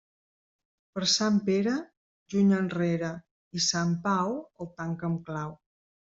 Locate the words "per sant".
0.93-1.35